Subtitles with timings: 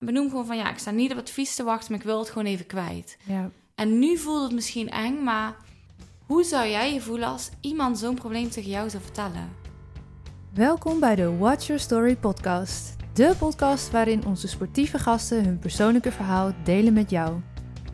[0.00, 2.28] Benoem gewoon van ja, ik sta niet op advies te wachten, maar ik wil het
[2.28, 3.18] gewoon even kwijt.
[3.24, 3.50] Ja.
[3.74, 5.56] En nu voelt het misschien eng, maar
[6.26, 9.48] hoe zou jij je voelen als iemand zo'n probleem tegen jou zou vertellen?
[10.54, 12.96] Welkom bij de Watch Your Story podcast.
[13.12, 17.40] De podcast waarin onze sportieve gasten hun persoonlijke verhaal delen met jou.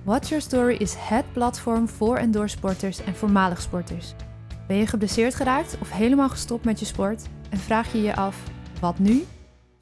[0.02, 4.14] Watch Your Story is het platform voor en door sporters en voormalig sporters.
[4.66, 8.42] Ben je geblesseerd geraakt of helemaal gestopt met je sport en vraag je je af,
[8.80, 9.24] wat nu?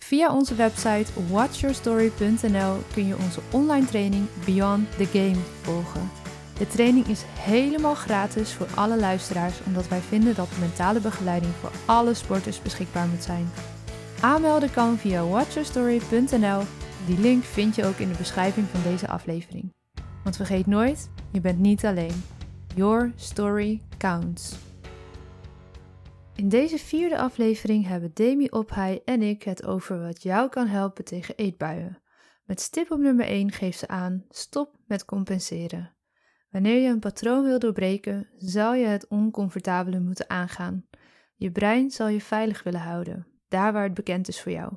[0.02, 6.10] Via onze website watchyourstory.nl kun je onze online training Beyond the Game volgen.
[6.58, 11.70] De training is helemaal gratis voor alle luisteraars, omdat wij vinden dat mentale begeleiding voor
[11.84, 13.50] alle sporters beschikbaar moet zijn.
[14.20, 16.62] Aanmelden kan via watchyourstory.nl.
[17.06, 19.72] Die link vind je ook in de beschrijving van deze aflevering.
[20.22, 22.22] Want vergeet nooit, je bent niet alleen.
[22.74, 24.71] Your story counts.
[26.34, 31.04] In deze vierde aflevering hebben Demi Ophai en ik het over wat jou kan helpen
[31.04, 32.02] tegen eetbuien.
[32.44, 35.94] Met stip op nummer 1 geeft ze aan: stop met compenseren.
[36.50, 40.86] Wanneer je een patroon wil doorbreken, zal je het oncomfortabele moeten aangaan.
[41.36, 44.72] Je brein zal je veilig willen houden, daar waar het bekend is voor jou.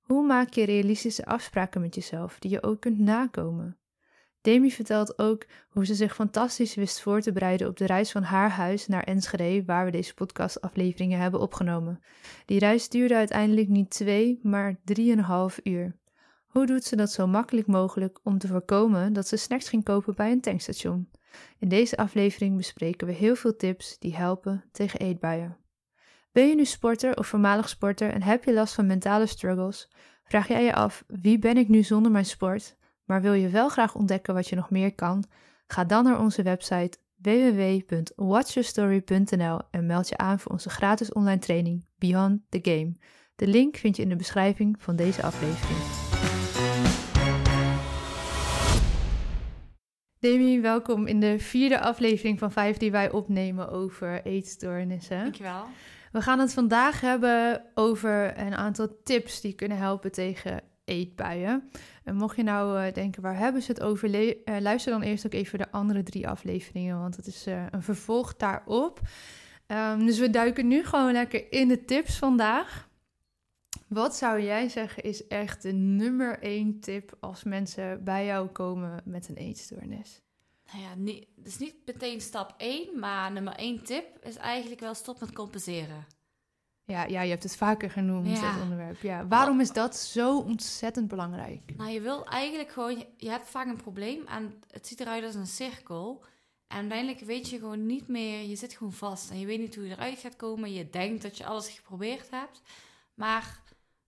[0.00, 3.78] Hoe maak je realistische afspraken met jezelf die je ook kunt nakomen?
[4.46, 8.22] Demi vertelt ook hoe ze zich fantastisch wist voor te bereiden op de reis van
[8.22, 12.00] haar huis naar Enschede, waar we deze podcastafleveringen hebben opgenomen.
[12.44, 15.96] Die reis duurde uiteindelijk niet twee, maar drieënhalf uur.
[16.46, 20.14] Hoe doet ze dat zo makkelijk mogelijk om te voorkomen dat ze snacks ging kopen
[20.14, 21.10] bij een tankstation?
[21.58, 25.56] In deze aflevering bespreken we heel veel tips die helpen tegen eetbuien.
[26.32, 29.90] Ben je nu sporter of voormalig sporter en heb je last van mentale struggles?
[30.24, 32.76] Vraag jij je af: wie ben ik nu zonder mijn sport?
[33.06, 35.24] Maar wil je wel graag ontdekken wat je nog meer kan?
[35.66, 41.86] Ga dan naar onze website www.watchyourstory.nl en meld je aan voor onze gratis online training
[41.98, 42.96] Beyond the Game.
[43.36, 45.78] De link vind je in de beschrijving van deze aflevering.
[50.18, 55.18] Demi, welkom in de vierde aflevering van vijf die wij opnemen over eetstoornissen.
[55.18, 55.64] Dankjewel.
[56.12, 61.70] We gaan het vandaag hebben over een aantal tips die kunnen helpen tegen eetbuien.
[62.06, 64.08] En mocht je nou uh, denken, waar hebben ze het over?
[64.08, 67.66] Le uh, luister dan eerst ook even de andere drie afleveringen, want het is uh,
[67.70, 69.00] een vervolg daarop.
[69.66, 72.88] Um, dus we duiken nu gewoon lekker in de tips vandaag.
[73.88, 79.02] Wat zou jij zeggen is echt de nummer één tip als mensen bij jou komen
[79.04, 80.22] met een eetstoornis?
[80.72, 84.94] Nou ja, niet, dus niet meteen stap 1, maar nummer 1 tip is eigenlijk wel
[84.94, 86.06] stop met compenseren.
[86.86, 88.52] Ja, ja, je hebt het vaker genoemd, ja.
[88.52, 89.02] het onderwerp.
[89.02, 89.26] Ja.
[89.26, 91.76] Waarom is dat zo ontzettend belangrijk?
[91.76, 93.04] Nou, je wil eigenlijk gewoon...
[93.16, 96.24] Je, hebt vaak een probleem en het ziet eruit als een cirkel.
[96.66, 98.48] En uiteindelijk weet je gewoon niet meer...
[98.48, 100.72] Je zit gewoon vast en je weet niet hoe je eruit gaat komen.
[100.72, 102.62] Je denkt dat je alles geprobeerd hebt.
[103.14, 103.60] Maar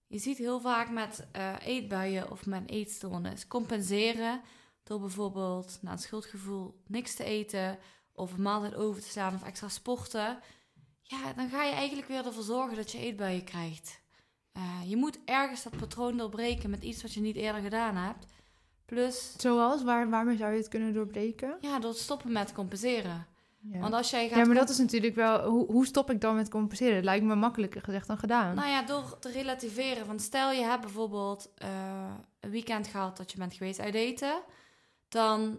[0.06, 4.40] je ziet heel vaak met uh, eetbuien of met eetstoornis compenseren...
[4.84, 7.78] door bijvoorbeeld na een schuldgevoel niks te eten...
[8.12, 10.38] of een maaltijd over te slaan of extra sporten
[11.08, 14.00] ja, dan ga je eigenlijk weer ervoor zorgen dat je eetbuien krijgt.
[14.56, 18.26] Uh, je moet ergens dat patroon doorbreken met iets wat je niet eerder gedaan hebt.
[18.84, 19.34] Plus...
[19.36, 19.82] Zoals?
[19.82, 21.56] Waar, waarmee zou je het kunnen doorbreken?
[21.60, 23.26] Ja, door te stoppen met compenseren.
[23.60, 23.78] Ja.
[23.78, 25.48] Want als jij gaat ja, maar dat is natuurlijk wel...
[25.48, 26.94] Hoe, hoe stop ik dan met compenseren?
[26.94, 28.54] Het lijkt me makkelijker gezegd dan gedaan.
[28.54, 30.06] Nou ja, door te relativeren.
[30.06, 31.68] Want stel je hebt bijvoorbeeld uh,
[32.40, 34.42] een weekend gehad dat je bent geweest uit eten.
[35.08, 35.58] Dan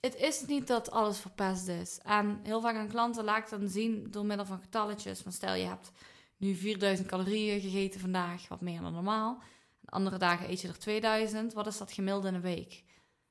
[0.00, 1.98] het is niet dat alles verpest is.
[2.02, 5.20] En heel vaak aan klanten laat ik dan zien door middel van getalletjes.
[5.20, 5.92] Van stel je hebt
[6.36, 9.42] nu 4000 calorieën gegeten vandaag, wat meer dan normaal.
[9.84, 11.52] andere dagen eet je er 2000.
[11.52, 12.84] Wat is dat gemiddeld in een week?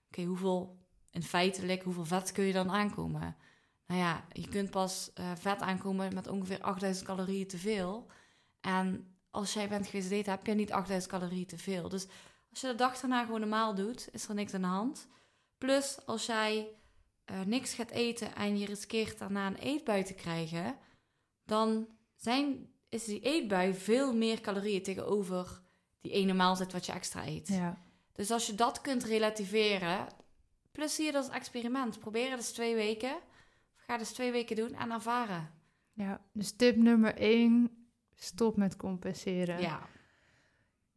[0.08, 0.78] Oké, hoeveel,
[1.12, 3.36] in feitelijk, hoeveel vet kun je dan aankomen?
[3.88, 8.08] Nou ja, je kunt pas uh, vet aankomen met ongeveer 8000 calorieën te veel.
[8.62, 11.90] En als jij bent geweest eten, heb je niet 8000 calorieën te veel.
[11.90, 12.08] Dus
[12.50, 15.08] als je de dag daarna gewoon normaal doet, is er niks aan de hand.
[15.58, 16.68] Plus, als jij
[17.32, 20.78] uh, niks gaat eten en je riskeert daarna een eetbui te krijgen,
[21.46, 25.62] dan zijn, is die eetbui veel meer calorieën tegenover
[26.02, 27.48] die ene maaltijd wat je extra eet.
[27.48, 27.78] Ja.
[28.14, 30.08] Dus als je dat kunt relativeren,
[30.72, 32.00] plus zie je dat als experiment.
[32.00, 33.16] Probeer het eens twee weken.
[33.76, 35.52] Of ga het eens twee weken doen en ervaren.
[35.94, 39.62] Ja, dus tip nummer één, stop met compenseren.
[39.62, 39.90] Ja.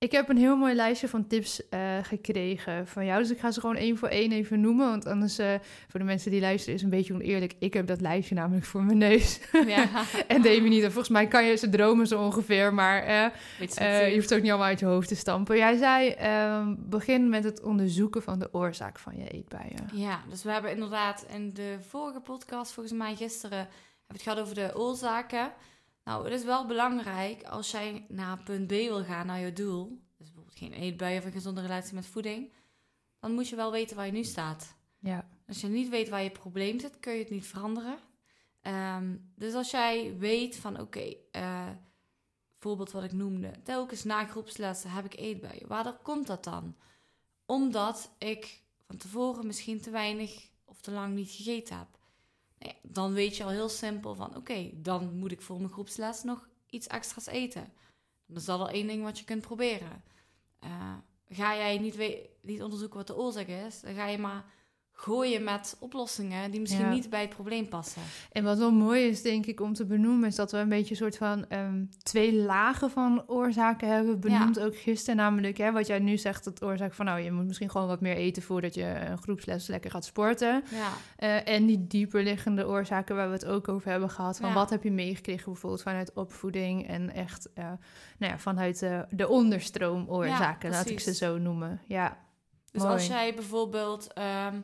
[0.00, 3.20] Ik heb een heel mooi lijstje van tips uh, gekregen van jou.
[3.20, 4.88] Dus ik ga ze gewoon één voor één even noemen.
[4.88, 5.54] Want anders, uh,
[5.88, 7.54] voor de mensen die luisteren, is een beetje oneerlijk.
[7.58, 9.40] Ik heb dat lijstje namelijk voor mijn neus.
[9.66, 9.88] Ja.
[10.26, 10.82] en Demi niet.
[10.82, 12.74] En volgens mij kan je ze dromen zo ongeveer.
[12.74, 15.56] Maar uh, je hoeft ook niet allemaal uit je hoofd te stampen.
[15.56, 19.88] Jij zei, ehm, begin met het onderzoeken van de oorzaak van je eetbuien.
[19.92, 23.76] Ja, dus we hebben inderdaad in de vorige podcast, volgens mij gisteren, hebben
[24.06, 25.52] we het gehad over de oorzaken.
[26.04, 30.02] Nou, het is wel belangrijk als jij naar punt B wil gaan, naar je doel.
[30.16, 32.52] Dus bijvoorbeeld geen eetbui of een gezonde relatie met voeding,
[33.18, 34.74] dan moet je wel weten waar je nu staat.
[34.98, 35.28] Ja.
[35.48, 37.98] Als je niet weet waar je probleem zit, kun je het niet veranderen.
[38.60, 41.70] Ehm, dus als jij weet van oké, okay, uh,
[42.48, 45.68] bijvoorbeeld wat ik noemde, telkens na groepslessen heb ik eetbuien.
[45.68, 46.76] Waardoor komt dat dan?
[47.46, 51.98] Omdat ik van tevoren misschien te weinig of te lang niet gegeten heb.
[52.82, 56.48] Dan weet je al heel simpel van oké, dan moet ik voor mijn groepsles nog
[56.66, 57.72] iets extra's eten.
[58.26, 60.04] Dan is dat al één ding wat je kunt proberen.
[60.64, 60.94] Uh,
[61.28, 61.96] ga jij niet,
[62.40, 64.44] niet onderzoeken wat de oorzaak is, dan ga je maar
[65.00, 68.02] gooien met oplossingen die misschien niet bij het probleem passen.
[68.32, 70.90] En wat wel mooi is, denk ik, om te benoemen, is dat we een beetje
[70.90, 74.60] een soort van um, twee lagen van oorzaken hebben benoemd.
[74.60, 77.70] Ook gisteren, namelijk hè, wat jij nu zegt, het oorzaak van nou, je moet misschien
[77.70, 80.62] gewoon wat meer eten voordat je een groepsles lekker gaat sporten.
[80.70, 80.92] Ja.
[81.18, 84.38] Uh, en die dieperliggende oorzaken waar we het ook over hebben gehad.
[84.38, 87.64] Van wat heb je meegekregen bijvoorbeeld vanuit opvoeding en echt uh,
[88.18, 91.80] nou ja, vanuit de, de onderstroomoorzaken, laat ik ze zo noemen.
[91.86, 92.18] Ja.
[92.72, 94.62] Dus als jij bijvoorbeeld um,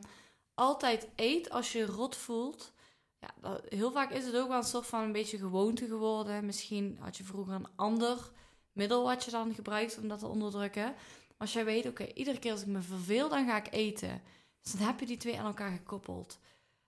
[0.57, 2.73] altijd eet als je rot voelt.
[3.19, 6.45] Ja, dat, heel vaak is het ook wel een soort van een beetje gewoonte geworden.
[6.45, 8.31] Misschien had je vroeger een ander
[8.71, 10.93] middel wat je dan gebruikt om dat te onderdrukken.
[11.37, 14.21] Als jij weet, oké, iedere keer als ik me verveel, dan ga ik eten.
[14.61, 16.39] Dus dan heb je die twee aan elkaar gekoppeld.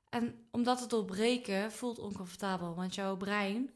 [0.09, 3.71] En om dat te doorbreken voelt oncomfortabel, want jouw brein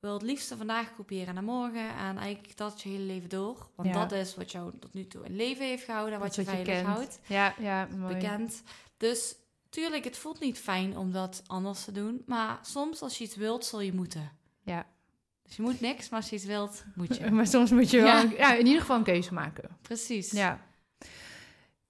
[0.00, 3.68] wil het liefste vandaag kopiëren naar morgen en eigenlijk dat je hele leven door.
[3.74, 6.82] Want dat is wat jou tot nu toe in leven heeft gehouden, wat je veilig
[6.82, 7.20] houdt.
[7.26, 8.14] Ja, ja, mooi.
[8.14, 8.62] Bekend.
[8.98, 9.36] Dus
[9.70, 12.22] tuurlijk, het voelt niet fijn om dat anders te doen.
[12.26, 14.30] Maar soms als je iets wilt, zul je moeten.
[14.62, 14.86] Ja.
[15.42, 17.30] Dus je moet niks, maar als je iets wilt, moet je.
[17.36, 18.54] maar soms moet je wel ja.
[18.54, 19.76] in ieder geval een keuze maken.
[19.82, 20.30] Precies.
[20.30, 20.66] Ja.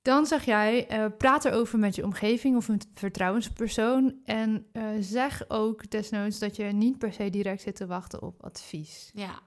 [0.03, 4.21] Dan zeg jij, uh, praat erover met je omgeving of een vertrouwenspersoon.
[4.25, 8.45] En uh, zeg ook desnoods dat je niet per se direct zit te wachten op
[8.45, 9.11] advies.
[9.15, 9.41] Ja,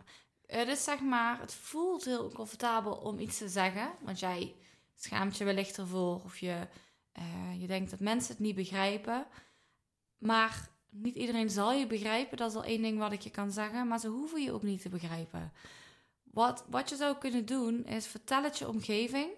[0.46, 3.90] het is zeg maar, het voelt heel comfortabel om iets te zeggen.
[4.02, 4.56] Want jij
[4.96, 6.68] schaamt je wellicht ervoor of je
[7.20, 9.28] uh, je denkt dat mensen het niet begrijpen.
[10.18, 12.38] Maar niet iedereen zal je begrijpen.
[12.38, 13.88] Dat is al één ding wat ik je kan zeggen.
[13.88, 15.52] Maar ze hoeven je ook niet te begrijpen.
[16.24, 19.30] Wat, wat je zou kunnen doen, is vertel het je omgeving.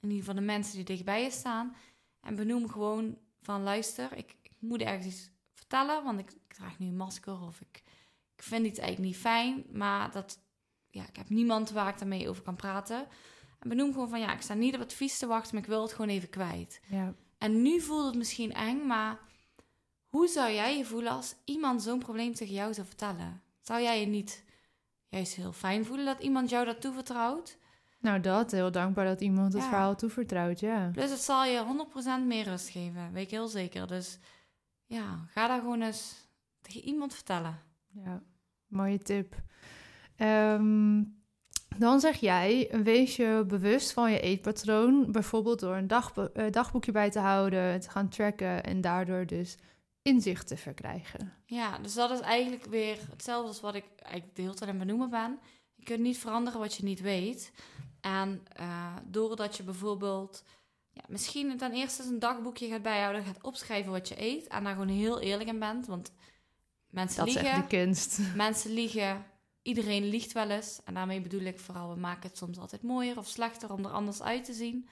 [0.00, 1.76] In ieder geval de mensen die dichtbij je staan.
[2.20, 6.04] En benoem gewoon van luister, ik, ik moet ergens iets vertellen.
[6.04, 7.82] Want ik, ik, draag nu een masker of ik,
[8.36, 9.64] ik vind iets eigenlijk niet fijn.
[9.72, 10.40] Maar dat,
[10.90, 13.06] ja, ik heb niemand waar ik daarmee over kan praten.
[13.62, 15.82] En benoem gewoon van ja, ik sta niet op advies te wachten, maar ik wil
[15.82, 16.80] het gewoon even kwijt.
[16.86, 17.14] Ja.
[17.38, 19.18] En nu voelt het misschien eng, maar
[20.06, 23.42] hoe zou jij je voelen als iemand zo'n probleem tegen jou zou vertellen?
[23.60, 24.44] Zou jij je niet
[25.08, 27.58] juist heel fijn voelen dat iemand jou dat toevertrouwt?
[27.98, 28.50] Nou, dat.
[28.50, 30.88] Heel dankbaar dat iemand het verhaal toevertrouwt, ja.
[30.88, 31.86] Dus het zal je
[32.22, 33.86] 100% meer rust geven, weet ik heel zeker.
[33.86, 34.18] Dus
[34.86, 36.14] ja, ga daar gewoon eens
[36.60, 37.58] tegen iemand vertellen.
[37.88, 38.22] Ja,
[38.66, 39.34] mooie tip.
[40.16, 41.21] Um,
[41.78, 46.92] dan zeg jij, wees je bewust van je eetpatroon, bijvoorbeeld door een dag, uh, dagboekje
[46.92, 49.56] bij te houden, te gaan tracken en daardoor dus
[50.02, 51.32] inzicht te verkrijgen.
[51.46, 54.76] Ja, dus dat is eigenlijk weer hetzelfde als wat ik eigenlijk de hele tijd aan
[54.76, 55.38] het benoemen ben.
[55.74, 57.52] Je kunt niet veranderen wat je niet weet.
[58.00, 60.44] En uh, doordat je bijvoorbeeld
[60.90, 64.72] ja, misschien ten eerste een dagboekje gaat bijhouden, gaat opschrijven wat je eet en daar
[64.72, 66.12] gewoon heel eerlijk in bent, want
[66.88, 67.44] mensen dat liegen.
[67.44, 68.18] Dat is echt de kunst.
[68.34, 69.24] Mensen liegen
[69.62, 70.80] iedereen liegt wel eens.
[70.84, 73.90] En daarmee bedoel ik vooral, we maken het soms altijd mooier of slechter om er
[73.90, 74.88] anders uit te zien.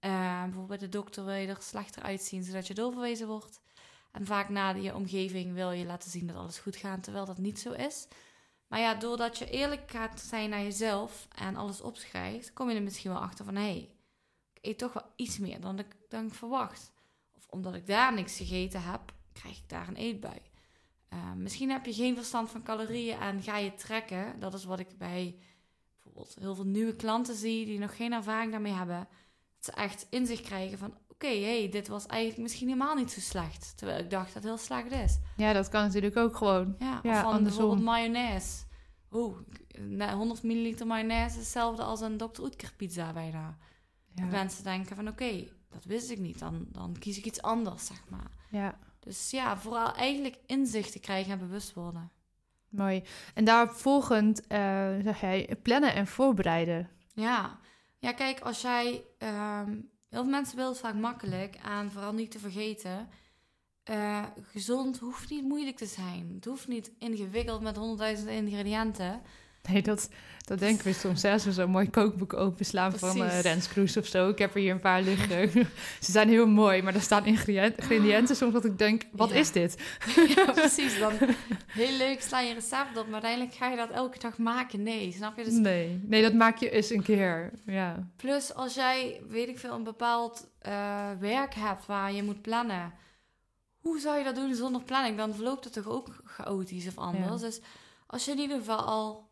[0.00, 3.60] Uh, bijvoorbeeld bij de dokter wil je er slechter uitzien, zodat je doorverwezen wordt.
[4.12, 7.38] En vaak na je omgeving wil je laten zien dat alles goed gaat, terwijl dat
[7.38, 8.08] niet zo is.
[8.66, 12.82] Maar ja, doordat je eerlijk gaat zijn naar jezelf en alles opschrijft, kom je er
[12.82, 13.90] misschien wel achter van hé, hey,
[14.52, 16.92] ik eet toch wel iets meer dan ik, dan verwacht.
[17.36, 19.00] Of omdat ik daar niks gegeten heb,
[19.32, 20.40] krijg ik daar een eetbui.
[21.12, 24.40] Uh, misschien heb je geen verstand van calorieën en ga je trekken.
[24.40, 25.36] Dat is wat ik bij
[25.92, 29.08] bijvoorbeeld heel veel nieuwe klanten zie die nog geen ervaring daarmee hebben.
[29.56, 33.10] Dat ze echt inzicht krijgen van oké, okay, hey, dit was eigenlijk misschien helemaal niet
[33.10, 33.72] zo slecht.
[33.76, 35.18] Terwijl ik dacht dat het heel slecht is.
[35.36, 36.76] Ja, dat kan natuurlijk ook gewoon.
[36.78, 37.42] Ja, ja van andersom.
[37.42, 38.64] bijvoorbeeld mayonaise.
[39.10, 39.36] Oeh,
[40.12, 42.42] 100 milliliter mayonaise is hetzelfde als een Dr.
[42.42, 43.58] Oetker pizza bijna.
[44.14, 44.24] Ja.
[44.24, 46.38] Mensen denken van oké, dat wist ik niet.
[46.38, 48.30] Dan, dan kies ik iets anders, zeg maar.
[48.50, 48.78] Ja.
[49.04, 52.10] Dus ja, vooral eigenlijk inzicht te krijgen en bewust worden.
[52.68, 53.02] Mooi.
[53.34, 54.48] En daarop volgend uh,
[55.02, 56.88] zeg jij plannen en voorbereiden.
[57.14, 57.58] Ja,
[57.98, 59.04] ja kijk, als jij...
[59.18, 61.54] Um, heel veel mensen willen het vaak makkelijk.
[61.54, 63.08] En vooral niet te vergeten...
[63.90, 66.32] Uh, gezond hoeft niet moeilijk te zijn.
[66.34, 69.22] Het hoeft niet ingewikkeld met honderdduizend ingrediënten.
[69.62, 70.10] Nee, dat,
[70.44, 71.22] dat denken we soms.
[71.22, 71.32] Hè?
[71.32, 73.40] Als we zo'n mooi kookboek openslaan van uh.
[73.40, 74.28] Rens Kroes of zo.
[74.28, 75.50] Ik heb er hier een paar liggen.
[76.00, 79.34] Ze zijn heel mooi, maar er staan ingrediënten, soms dat ik denk, wat Ja.
[79.34, 79.82] is dit?
[80.36, 80.98] ja, precies.
[80.98, 81.12] Dan
[81.66, 84.82] heel leuk sla je recept op, maar uiteindelijk ga je dat elke dag maken.
[84.82, 85.44] Nee, snap je?
[85.44, 87.50] Dus Nee, nee, dat maak je eens een keer.
[87.66, 92.42] Ja, Plus, als jij, weet ik veel, een bepaald eh, werk hebt waar je moet
[92.42, 92.92] plannen.
[93.80, 95.16] Hoe zou je dat doen zonder planning?
[95.16, 97.40] Dan verloopt het toch ook chaotisch of anders.
[97.40, 97.60] Dus
[98.06, 99.30] als je in ieder geval al,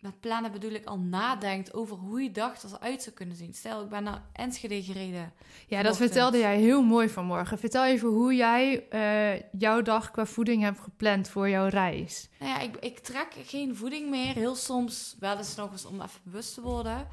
[0.00, 3.54] met plannen bedoel ik, al nadenkt over hoe je dag er uit zou kunnen zien.
[3.54, 5.32] Stel, ik ben naar Enschede gereden.
[5.66, 7.58] ja dat vertelde jij heel mooi vanmorgen.
[7.58, 12.28] Vertel even hoe jij eh, jouw dag qua voeding hebt gepland voor jouw reis.
[12.38, 14.34] Nou ja, ik, ik trek geen voeding meer.
[14.34, 17.08] Heel soms wel eens nog eens om even bewust te worden.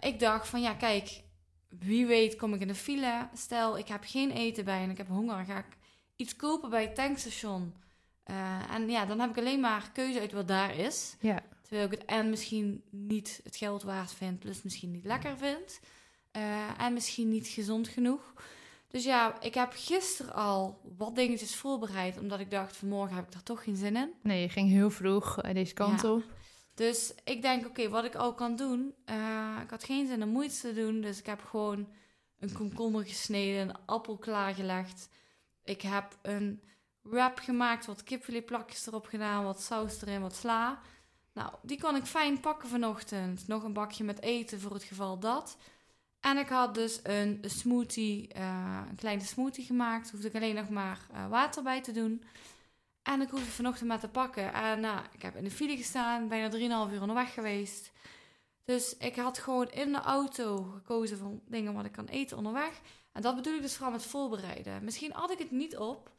[0.00, 1.22] Ik dacht van ja, kijk,
[1.68, 3.28] wie weet kom ik in de file.
[3.34, 5.44] Stel, ik heb geen eten bij en ik heb honger.
[5.44, 5.76] Ga ik
[6.16, 7.74] iets kopen bij het tankstation.
[8.22, 11.16] Eh, en ja, dan heb ik alleen maar keuze uit wat daar is.
[11.20, 15.36] Ja, Terwijl ik het en misschien niet het geld waard vind, plus misschien niet lekker
[15.38, 15.80] vind.
[16.30, 18.32] Eh, en misschien niet gezond genoeg.
[18.88, 23.34] Dus ja, ik heb gisteren al wat dingetjes voorbereid, omdat ik dacht vanmorgen heb ik
[23.34, 24.12] er toch geen zin in.
[24.22, 26.12] nee, je ging heel vroeg eh, deze kant Ja.
[26.12, 26.22] op.
[26.74, 28.94] Dus ik denk, oké, wat ik al kan doen.
[29.04, 31.88] eh, ik had geen zin om moeite te doen, dus ik heb gewoon
[32.38, 35.08] een komkommer gesneden, een appel klaargelegd.
[35.64, 36.62] Ik heb een
[37.02, 40.80] wrap gemaakt, wat kipfiletplakjes erop gedaan, wat saus erin, wat sla.
[41.36, 43.48] Nou, die kon ik fijn pakken vanochtend.
[43.48, 45.56] Nog een bakje met eten voor het geval dat.
[46.20, 50.10] En ik had dus een smoothie, eh, een kleine smoothie gemaakt.
[50.10, 52.24] Hoefde ik alleen nog maar eh, water bij te doen.
[53.02, 54.52] En ik hoefde vanochtend maar te pakken.
[54.52, 57.92] En nou, ik heb in de file gestaan, bijna 3,5 uur onderweg geweest.
[58.64, 62.80] Dus ik had gewoon in de auto gekozen van dingen wat ik kan eten onderweg.
[63.12, 64.84] En dat bedoel ik dus vooral met voorbereiden.
[64.84, 66.10] Misschien had ik het niet op,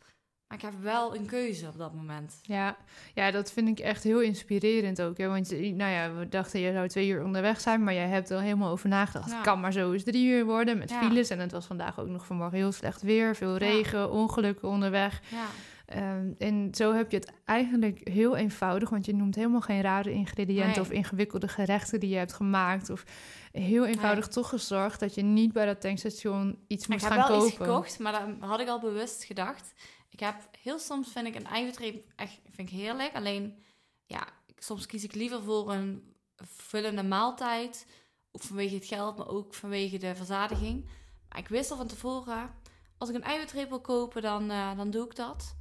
[0.48, 2.39] maar ik heb wel een keuze op dat moment.
[2.42, 2.77] Ja,
[3.13, 5.18] ja, dat vind ik echt heel inspirerend ook.
[5.18, 5.27] Hè?
[5.27, 8.30] Want eh, nou ja, we dachten je zou twee uur onderweg zijn, maar jij hebt
[8.30, 9.30] er helemaal over nagedacht.
[9.30, 9.36] Ja.
[9.36, 11.01] Het kan maar zo eens drie uur worden met Ja.
[11.01, 11.30] files.
[11.30, 15.22] En het was vandaag ook nog vanmorgen heel slecht weer, veel regen, ongelukken onderweg.
[15.30, 15.46] Ja,
[15.88, 20.12] Ehm, en zo heb je het eigenlijk heel eenvoudig, want je noemt helemaal geen rare
[20.12, 20.80] ingrediënten Nee.
[20.80, 22.89] of ingewikkelde gerechten die je hebt gemaakt.
[22.89, 23.04] Of
[23.51, 27.20] heel eenvoudig toch gezorgd dat je niet bij dat tankstation iets ik moest heb gaan
[27.22, 27.48] wel kopen.
[27.48, 29.74] iets gekocht, maar dat had ik al bewust gedacht.
[30.10, 33.14] Ik heb heel soms vind ik een eiwitreep echt vind ik heerlijk.
[33.14, 33.64] Alleen,
[34.06, 37.88] ja, soms kies ik liever voor een vullende maaltijd.
[38.32, 40.86] Ook vanwege het geld, maar ook vanwege de verzadiging.
[41.30, 42.50] Maar ik wist al van tevoren,
[42.98, 45.56] als ik een eiwitreep wil kopen, dan, eh, dan doe ik dat.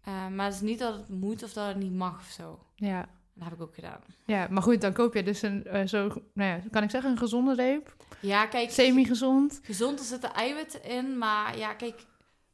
[0.00, 2.58] Eh, maar het is niet dat het moet of dat het niet mag of zo.
[2.74, 3.08] Ja.
[3.34, 4.00] Dat heb ik ook gedaan.
[4.26, 7.10] ja, maar goed, dan koop je dus een eh, zo, nou ja, kan ik zeggen,
[7.10, 7.96] een gezonde reep?
[8.20, 9.60] Ja, kijk, Semi-gezond?
[9.62, 12.06] Gezond, er zitten eiwitten in, maar ja, kijk,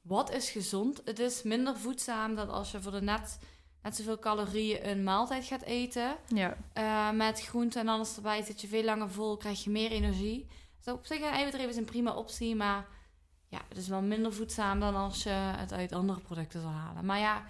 [0.05, 1.01] wat is gezond?
[1.05, 3.39] Het is minder voedzaam dan als je voor de net,
[3.83, 6.17] net zoveel calorieën een maaltijd gaat eten.
[6.27, 6.57] Ja.
[6.73, 10.47] Eh, met groente en alles erbij zit je veel langer vol, krijg je meer energie.
[10.83, 12.87] Dus op zich een eiwitreep is een prima optie, maar
[13.49, 17.05] ja, het is wel minder voedzaam dan als je het uit andere producten zal halen.
[17.05, 17.45] Maar ja,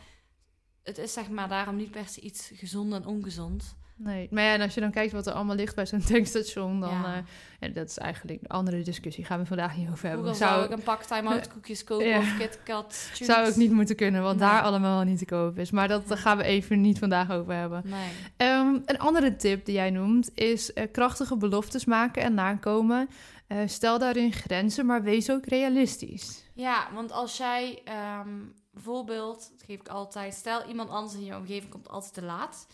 [0.82, 3.76] het is zeg maar daarom niet per se iets gezond en ongezond.
[3.96, 6.80] Nee, maar ja, en als je dan kijkt wat er allemaal ligt bij zo'n tankstation,
[6.80, 6.90] dan...
[6.90, 7.14] Ja.
[7.14, 7.22] eh,
[7.60, 9.24] ja, dat is eigenlijk een andere discussie.
[9.24, 10.34] Gaan we vandaag niet over hebben.
[10.34, 12.18] Zou Zou, ik een pak time-out koekjes kopen Ja.
[12.18, 13.10] of KitKat.
[13.12, 14.48] zou ook niet moeten kunnen, want Nee.
[14.48, 15.70] daar allemaal niet te kopen is.
[15.70, 17.82] Maar dat gaan we even niet vandaag over hebben.
[17.84, 18.10] Nee.
[18.36, 23.08] Ehm, een andere tip die jij noemt is eh, krachtige beloftes maken en nakomen.
[23.46, 26.44] Eh, stel daarin grenzen, maar wees ook realistisch.
[26.54, 28.28] Ja, want als jij ehm,
[28.72, 32.66] bijvoorbeeld, dat geef ik altijd, stel iemand anders in je omgeving komt altijd te laat.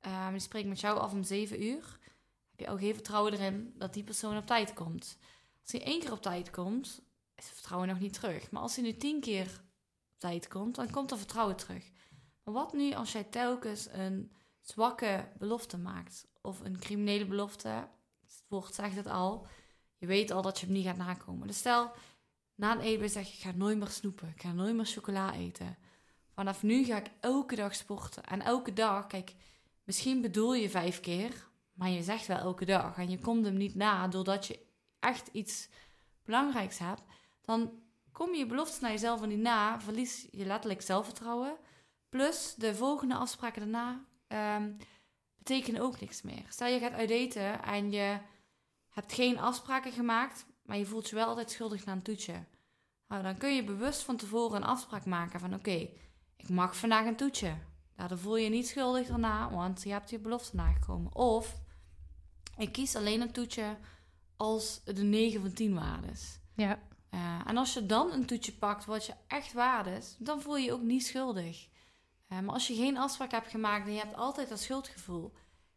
[0.00, 1.98] Ehm, die spreekt met jou af om 7 uur.
[2.50, 5.18] Heb je al geen vertrouwen erin dat die persoon op tijd komt.
[5.62, 6.86] Als hij één keer op tijd komt,
[7.34, 8.50] is het vertrouwen nog niet terug.
[8.50, 9.46] Maar als hij nu tien keer
[10.12, 11.90] op tijd komt, dan komt er vertrouwen terug.
[12.44, 16.26] Maar wat nu als jij telkens een zwakke belofte maakt?
[16.42, 17.68] Of een criminele belofte?
[18.20, 19.46] Het woord zegt het al.
[19.96, 21.46] Je weet al dat je hem niet gaat nakomen.
[21.46, 21.92] Dus stel,
[22.54, 24.28] na een eten zeg je, ik ga nooit meer snoepen.
[24.28, 25.76] Ik ga nooit meer chocola eten.
[26.34, 28.24] Vanaf nu ga ik elke dag sporten.
[28.24, 29.34] En elke dag, kijk,
[29.88, 32.96] misschien bedoel je vijf keer, maar je zegt wel elke dag.
[32.96, 34.66] En je komt hem niet na doordat je
[34.98, 35.68] echt iets
[36.24, 37.02] belangrijks hebt.
[37.40, 37.72] Dan
[38.12, 41.56] kom je beloftes naar jezelf niet na, verlies je letterlijk zelfvertrouwen.
[42.08, 44.72] Plus de volgende afspraken daarna ehm,
[45.36, 46.44] betekenen ook niks meer.
[46.48, 48.18] Stel je gaat uit eten en je
[48.88, 52.44] hebt geen afspraken gemaakt, maar je voelt je wel altijd schuldig na een toetje.
[53.06, 55.88] Nou, dan kun je bewust van tevoren een afspraak maken van oké,
[56.36, 57.54] ik mag vandaag een toetje.
[57.98, 61.14] Daardoor voel je je niet schuldig daarna, want je hebt je belofte nagekomen.
[61.14, 61.60] Of
[62.56, 63.76] ik kies alleen een toetje
[64.36, 66.38] als het een 9 van 10 waard is.
[66.54, 66.78] Ja,
[67.10, 70.56] Eh, en als je dan een toetje pakt wat je echt waard is, dan voel
[70.56, 71.68] je je ook niet schuldig.
[72.28, 75.32] Eh, maar als je geen afspraak hebt gemaakt en je hebt altijd dat schuldgevoel,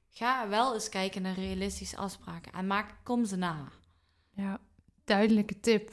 [0.09, 3.71] ga wel eens kijken naar realistische afspraken en maak, kom ze na.
[4.31, 4.59] Ja,
[5.03, 5.91] duidelijke tip.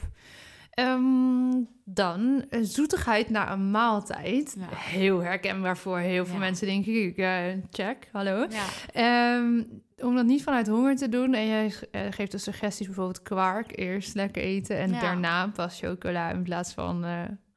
[0.69, 4.55] Ehm, dan eh, zoetigheid na een maaltijd.
[4.59, 4.65] Ja.
[4.75, 6.39] Heel herkenbaar voor heel veel Ja.
[6.39, 7.17] mensen, denk ik.
[7.17, 8.45] Eh, check, hallo.
[8.49, 9.63] Ja, Ehm,
[9.97, 11.33] om dat niet vanuit honger te doen.
[11.33, 13.77] En jij eh, geeft de suggesties bijvoorbeeld kwark.
[13.77, 16.29] Eerst lekker eten en daarna pas chocola.
[16.29, 17.05] In plaats van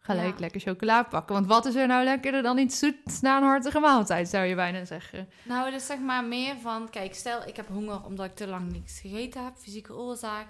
[0.04, 1.34] gelijk lekker chocola pakken.
[1.34, 4.54] Want wat is er nou lekkerder dan iets zoets na een hartige maaltijd, zou je
[4.54, 5.28] bijna zeggen.
[5.44, 8.72] nou, dus zeg maar meer van, kijk, stel ik heb honger omdat ik te lang
[8.72, 10.46] niks gegeten heb, fysieke oorzaak.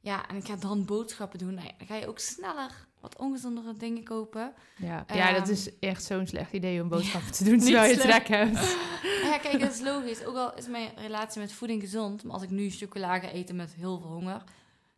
[0.00, 1.54] Ja, en ik ga dan boodschappen doen.
[1.54, 4.52] Nou dan ga je ook sneller wat ongezondere dingen kopen.
[4.76, 7.98] Ja, ja dat Ehm, is echt zo'n slecht idee om boodschappen te doen terwijl je
[7.98, 8.76] trek hebt.
[9.22, 10.24] Ja, kijk, dat is logisch.
[10.24, 13.56] Ook al is mijn relatie met voeding gezond, maar als ik nu chocola ga eten
[13.56, 14.42] met heel veel honger,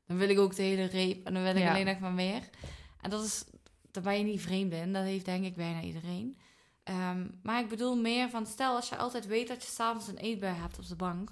[0.07, 1.71] dan wil ik ook de hele reep en dan wil ik Ja.
[1.71, 2.43] alleen nog maar meer.
[3.01, 3.45] En dat is,
[3.91, 4.93] daar ben je niet vreemd in.
[4.93, 6.39] Dat heeft denk ik bijna iedereen.
[6.85, 10.17] Ehm, maar ik bedoel meer van, stel als je altijd weet dat je s'avonds een
[10.19, 11.31] eetbui hebt op de bank,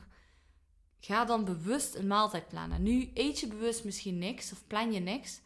[1.00, 2.82] ga dan bewust een maaltijd plannen.
[2.82, 5.40] Nu eet je bewust misschien niks of plan je niks,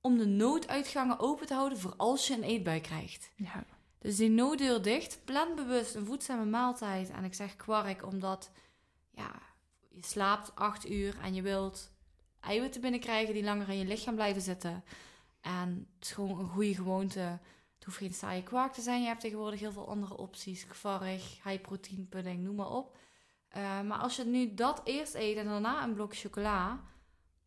[0.00, 3.30] om de nooduitgangen open te houden voor als je een eetbui krijgt.
[3.36, 3.64] Ja.
[3.98, 7.10] Dus die nooddeur dicht, plan bewust een voedzame maaltijd.
[7.10, 8.50] En ik zeg kwark omdat
[9.10, 9.42] ja,
[9.88, 11.90] je slaapt acht uur en je wilt
[12.40, 14.84] eiwitten binnenkrijgen die langer in je lichaam blijven zitten.
[15.40, 17.20] En het is gewoon een goede gewoonte.
[17.74, 19.00] Het hoeft geen saaie kwark te zijn.
[19.00, 20.66] Je hebt tegenwoordig heel veel andere opties.
[20.66, 22.98] Kwark, high protein pudding, noem maar op.
[23.48, 26.80] Eh, maar als je nu dat eerst eet en daarna een blok chocola,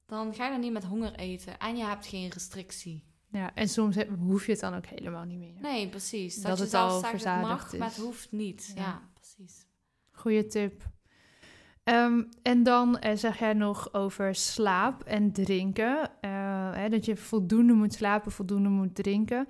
[0.06, 1.58] dan ga je dan niet met honger eten.
[1.60, 3.04] En je hebt geen restrictie.
[3.32, 5.54] ja, en soms hoef je het dan ook helemaal niet meer.
[5.62, 6.36] Nee, precies.
[6.36, 7.96] Dat, Dat je het al zegt, het verzadigd mag, maar is.
[7.96, 8.72] het hoeft niet.
[8.76, 8.82] Ja.
[8.82, 9.66] Ja, precies.
[10.12, 10.84] Goeie tip.
[11.84, 16.12] Ehm, en dan eh, zeg jij nog over slaap en drinken.
[16.22, 19.48] Eh, hè, dat je voldoende moet slapen, voldoende moet drinken.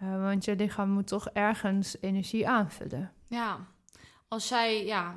[0.00, 3.12] Want je lichaam moet toch ergens energie aanvullen.
[3.28, 3.66] Ja,
[4.28, 5.14] als jij, ja,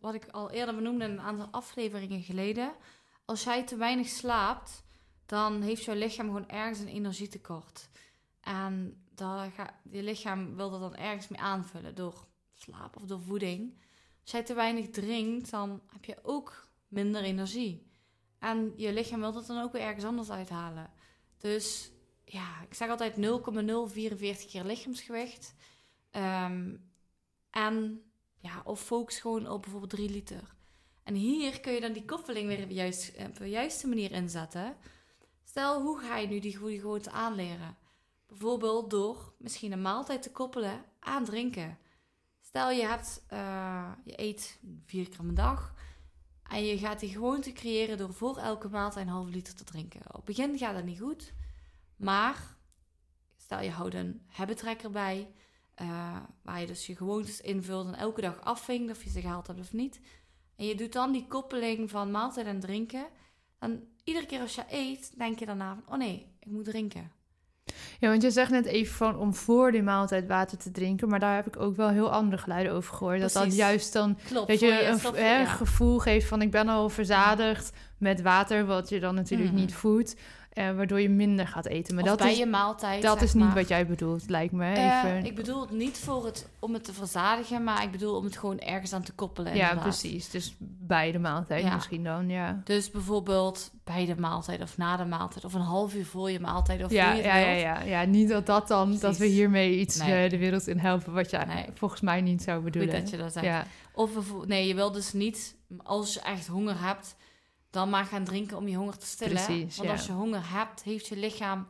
[0.00, 2.72] wat ik al eerder benoemde in een aantal afleveringen geleden.
[3.24, 4.84] Als jij te weinig slaapt,
[5.26, 7.88] dan heeft jouw lichaam gewoon ergens een energietekort.
[8.40, 9.00] En
[9.90, 13.78] je lichaam wil dat dan ergens mee aanvullen door slaap of door voeding.
[14.22, 17.90] Als jij te weinig drinkt, dan heb je ook minder energie.
[18.38, 20.90] En je lichaam wil dat dan ook weer ergens anders uithalen.
[21.38, 21.90] Dus
[22.24, 25.54] ja, ik zeg altijd 0,044 keer lichaamsgewicht.
[26.10, 26.76] Ehm,
[27.50, 28.02] en
[28.46, 30.54] ja, of focus gewoon op bijvoorbeeld 3 liter.
[31.02, 34.76] En hier kun je dan die koppeling weer op, juist, op de juiste manier inzetten.
[35.44, 37.76] Stel, hoe ga je nu die goede gewoonte aanleren?
[38.26, 41.78] Bijvoorbeeld door misschien een maaltijd te koppelen aan drinken.
[42.40, 45.74] Stel, je, hebt, eh, je eet vier keer per dag.
[46.42, 50.00] En je gaat die gewoonte creëren door voor elke maaltijd een halve liter te drinken.
[50.08, 51.32] Op het begin gaat dat niet goed.
[51.96, 52.56] Maar
[53.36, 55.30] stel je houdt een habit tracker bij.
[55.76, 59.46] Eh, waar je dus je gewoontes invult en elke dag afvinkt of je ze gehaald
[59.46, 60.00] hebt of niet.
[60.56, 63.06] En je doet dan die koppeling van maaltijd en drinken.
[63.58, 65.94] Dan iedere keer als je eet, denk je daarna van...
[65.94, 67.10] Oh nee, ik moet drinken.
[67.98, 71.08] Ja, want je zegt net even van om voor die maaltijd water te drinken.
[71.08, 73.20] Maar daar heb ik ook wel heel andere geluiden over gehoord.
[73.20, 74.48] Dat dat juist dan Klopt.
[74.48, 75.44] dat je een stof- hè, ja.
[75.44, 78.66] gevoel geeft van ik ben al verzadigd met water.
[78.66, 79.60] Wat je dan natuurlijk Mhm.
[79.60, 80.16] niet voedt.
[80.56, 81.94] eh, waardoor je minder gaat eten.
[81.94, 83.54] Maar Of dat bij is, je maaltijd, dat is niet maar.
[83.54, 84.72] wat jij bedoelt, lijkt me.
[84.72, 85.24] Eh, Even.
[85.24, 88.36] ik bedoel het niet voor het, om het te verzadigen, maar ik bedoel om het
[88.36, 89.54] gewoon ergens aan te koppelen.
[89.54, 89.82] ja, inderdaad.
[89.82, 90.30] precies.
[90.30, 91.74] Dus bij de maaltijd Ja.
[91.74, 92.60] misschien dan, ja.
[92.64, 96.40] Dus bijvoorbeeld bij de maaltijd of na de maaltijd of een half uur voor je
[96.40, 98.04] maaltijd of Ja, je ja, ja, ja, ja.
[98.04, 100.24] Niet dat dat dan, dat we hiermee iets Nee.
[100.24, 101.66] eh, de wereld in helpen, wat jij Nee.
[101.74, 103.00] volgens mij niet zou Goed bedoelen.
[103.00, 103.44] dat je dat zegt.
[103.46, 104.10] ja, Of
[104.46, 107.16] nee, je wil dus niet, als je echt honger hebt,
[107.76, 109.44] dan maar gaan drinken om je honger te stillen.
[109.44, 109.94] Precies, Want ja.
[109.94, 111.66] als je honger hebt, heeft je lichaam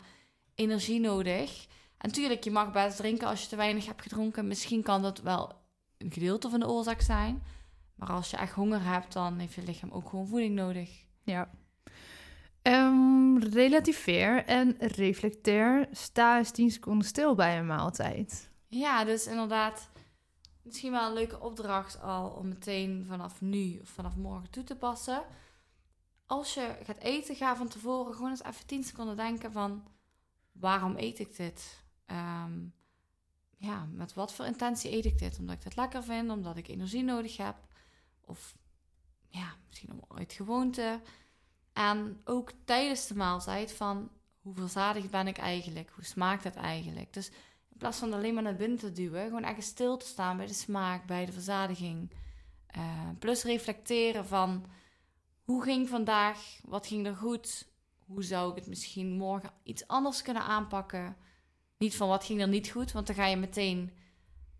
[0.54, 1.66] energie nodig.
[1.98, 4.46] En tuurlijk, je mag best drinken als je te weinig hebt gedronken.
[4.46, 5.52] Misschien kan dat wel
[5.98, 7.42] een gedeelte van de oorzaak zijn.
[7.94, 10.90] Maar als je echt honger hebt, dan heeft je lichaam ook gewoon voeding nodig.
[11.22, 11.50] ja.
[13.38, 15.88] Relativeer en reflecteer.
[15.92, 18.50] Sta eens 10 seconden stil bij een maaltijd.
[18.68, 19.90] Ja, dus inderdaad,
[20.62, 24.76] misschien wel een leuke opdracht al om meteen vanaf nu of vanaf morgen toe te
[24.76, 25.22] passen.
[26.26, 29.84] Als je gaat eten, ga van tevoren gewoon eens even 10 seconden denken van
[30.52, 31.84] waarom eet ik dit?
[32.06, 32.64] Ehm,
[33.56, 35.38] ja, met wat voor intentie eet ik dit?
[35.38, 37.56] Omdat ik het lekker vind, omdat ik energie nodig heb.
[38.20, 38.56] Of
[39.28, 41.00] ja, misschien om uit gewoonte.
[41.72, 44.10] En ook tijdens de maaltijd van
[44.40, 45.90] hoe verzadigd ben ik eigenlijk?
[45.94, 47.12] Hoe smaakt het eigenlijk?
[47.12, 47.28] Dus
[47.70, 50.46] in plaats van alleen maar naar binnen te duwen, gewoon echt stil te staan bij
[50.46, 52.12] de smaak, bij de verzadiging.
[52.66, 54.66] Eh, plus reflecteren van
[55.46, 60.22] hoe ging vandaag, wat ging er goed, hoe zou ik het misschien morgen iets anders
[60.22, 61.16] kunnen aanpakken.
[61.78, 63.90] Niet van wat ging er niet goed, want dan ga je meteen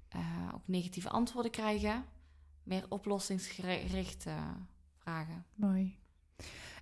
[0.09, 2.05] eh, ook negatieve antwoorden krijgen.
[2.62, 4.51] meer oplossingsgericht eh,
[4.99, 5.44] vragen.
[5.55, 5.99] Mooi.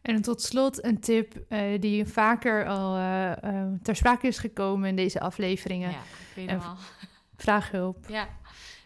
[0.03, 4.97] En tot slot een tip eh, die vaker al eh, ter sprake is gekomen in
[4.97, 5.91] deze afleveringen.
[5.91, 6.77] Ja, ik weet En- hem al.
[7.37, 8.09] Vraag hulp.
[8.09, 8.29] Ja,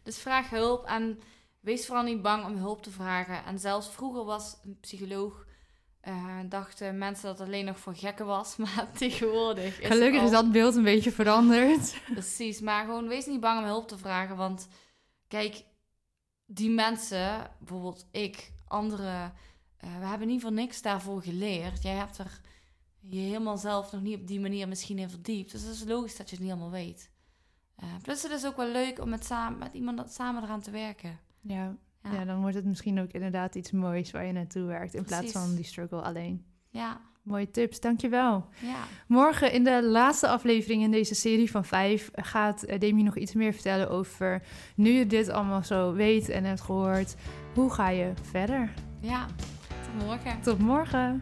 [0.03, 1.19] dus vraag hulp en
[1.61, 3.45] wees vooral niet bang om hulp te vragen.
[3.45, 5.47] En zelfs vroeger was een psycholoog,
[6.01, 10.31] eh, dachten mensen dat het alleen nog voor gekken was, maar tegenwoordig is Gelukkig is
[10.31, 12.01] dat beeld een beetje veranderd.
[12.13, 14.69] Precies, maar gewoon wees niet bang om hulp te vragen, want
[15.29, 15.65] kijk,
[16.47, 19.35] die mensen, bijvoorbeeld ik, anderen,
[19.77, 21.83] eh, we hebben niet voor niks daarvoor geleerd.
[21.83, 22.41] Jij hebt er
[23.01, 26.17] je helemaal zelf nog niet op die manier misschien in verdiept, dus het is logisch
[26.17, 27.11] dat je het niet allemaal weet.
[27.77, 30.61] Eh, plus het is ook wel leuk om met, samen, met iemand dat- samen eraan
[30.61, 31.21] te werken.
[31.41, 31.77] Ja.
[32.03, 32.13] Ja.
[32.13, 35.33] ja, dan wordt het misschien ook inderdaad iets moois waar je naartoe werkt in plaats
[35.33, 36.45] van die struggle alleen.
[36.71, 38.49] Ja, Mooie tips, dankjewel.
[38.61, 38.85] ja.
[39.07, 43.35] Morgen in de laatste aflevering in deze serie van vijf gaat eh, Demi nog iets
[43.35, 44.43] meer vertellen over
[44.77, 47.15] nu je dit allemaal zo weet en hebt gehoord.
[47.55, 48.71] Hoe ga je verder?
[49.01, 49.27] Ja,
[49.69, 50.41] tot morgen.
[50.43, 51.21] Tot morgen.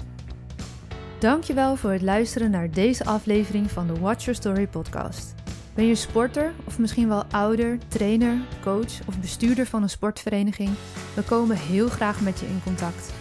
[1.18, 5.35] Dankjewel voor het luisteren naar deze aflevering van de Watch Your Story podcast.
[5.77, 10.71] Ben je sporter of misschien wel ouder, trainer, coach of bestuurder van een sportvereniging?
[11.15, 13.12] We komen heel graag met je in contact.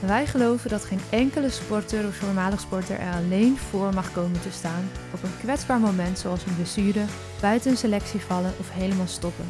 [0.00, 4.50] Wij geloven dat geen enkele sporter of voormalig sporter er alleen voor mag komen te
[4.50, 7.04] staan op een kwetsbaar moment zoals een blessure,
[7.40, 9.46] buiten een selectie vallen of helemaal stoppen.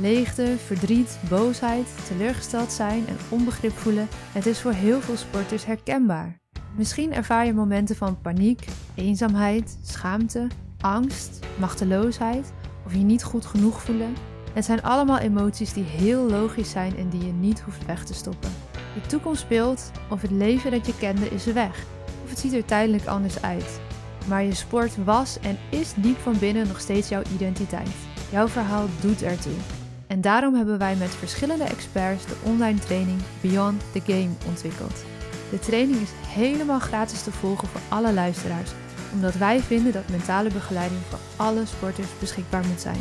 [0.00, 6.40] Leegte, verdriet, boosheid, teleurgesteld zijn en onbegrip voelen, het is voor heel veel sporters herkenbaar.
[6.76, 10.46] Misschien ervaar je momenten van paniek, eenzaamheid, schaamte,
[10.80, 12.52] angst, machteloosheid
[12.86, 14.14] of je niet goed genoeg voelen.
[14.52, 18.14] Het zijn allemaal emoties die heel logisch zijn en die je niet hoeft weg te
[18.14, 18.50] stoppen.
[18.94, 21.84] De toekomst speelt of het leven dat je kende is weg,
[22.24, 23.80] of het ziet er tijdelijk anders uit.
[24.28, 27.90] Maar je sport was en is diep van binnen nog steeds jouw identiteit.
[28.30, 29.52] Jouw verhaal doet ertoe.
[30.06, 35.04] En daarom hebben wij met verschillende experts de online training Beyond the Game ontwikkeld.
[35.50, 38.70] De training is helemaal gratis te volgen voor alle luisteraars,
[39.12, 43.00] omdat wij vinden dat mentale begeleiding voor alle sporters beschikbaar moet zijn.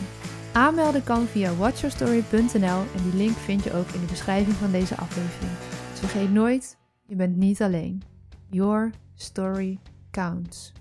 [0.51, 4.95] Aanmelden kan via watchyourstory.nl en die link vind je ook in de beschrijving van deze
[4.95, 5.51] aflevering.
[5.91, 8.01] Dus vergeet nooit, je bent niet alleen.
[8.49, 9.79] Your story
[10.11, 10.73] counts.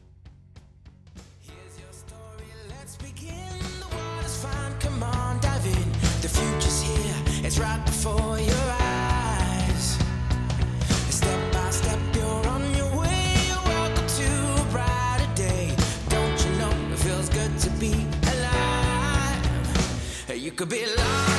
[7.44, 8.83] It's right before your eyes.
[20.56, 21.33] Could be larger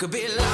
[0.00, 0.49] could be larger